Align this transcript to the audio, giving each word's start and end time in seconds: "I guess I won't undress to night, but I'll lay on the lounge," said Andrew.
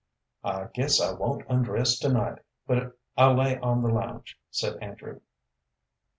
"I 0.43 0.65
guess 0.73 0.99
I 0.99 1.13
won't 1.13 1.45
undress 1.47 1.99
to 1.99 2.09
night, 2.11 2.39
but 2.65 2.97
I'll 3.15 3.35
lay 3.37 3.59
on 3.59 3.83
the 3.83 3.89
lounge," 3.89 4.35
said 4.49 4.77
Andrew. 4.81 5.19